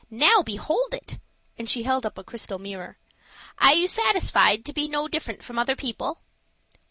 Now 0.09 0.41
behold 0.41 0.95
it!" 0.95 1.19
and 1.59 1.69
she 1.69 1.83
held 1.83 2.07
up 2.07 2.17
a 2.17 2.23
crystal 2.23 2.57
mirror. 2.57 2.97
"Are 3.59 3.75
you 3.75 3.87
satisfied 3.87 4.65
to 4.65 4.73
be 4.73 4.87
no 4.87 5.07
different 5.07 5.43
from 5.43 5.59
other 5.59 5.75
people?" 5.75 6.21